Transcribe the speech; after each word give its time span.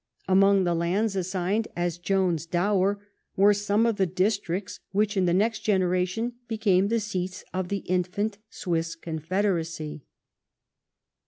Among 0.27 0.63
the 0.63 0.73
lands 0.73 1.15
assigned 1.15 1.67
as 1.75 1.99
Joan's 1.99 2.47
dower 2.47 2.97
were 3.35 3.53
some 3.53 3.85
of 3.85 3.97
the 3.97 4.07
districts 4.07 4.79
which 4.91 5.15
in 5.15 5.25
the 5.25 5.31
next 5.35 5.59
generation 5.59 6.33
became 6.47 6.87
the 6.87 6.99
seats 6.99 7.43
of 7.53 7.67
the 7.67 7.83
infant 7.85 8.39
Swiss 8.49 8.95
confederacy. 8.95 10.01